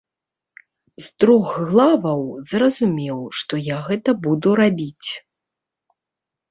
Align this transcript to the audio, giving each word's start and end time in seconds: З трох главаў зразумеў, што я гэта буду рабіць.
З 1.07 1.21
трох 1.23 1.51
главаў 1.71 2.21
зразумеў, 2.55 3.19
што 3.41 3.53
я 3.67 3.77
гэта 3.93 4.09
буду 4.27 4.49
рабіць. 4.63 5.09